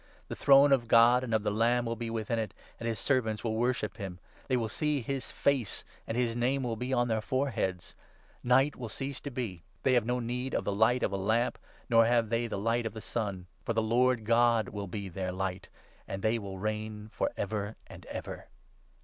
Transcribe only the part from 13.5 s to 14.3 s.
for the' Lord